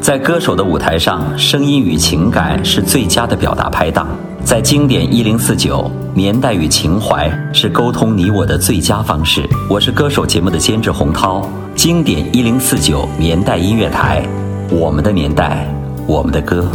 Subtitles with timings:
[0.00, 4.06] 在歌手的舞台上声音与情感是最佳的表达拍档。
[4.44, 9.48] 在经典一零四九年代与情怀是沟通你我的最佳方式。
[9.70, 11.48] 我是歌手节目的监制洪涛。
[11.74, 14.22] 经典一零四九年代音乐台。
[14.70, 15.66] 我们的年代
[16.06, 16.70] 我们的歌。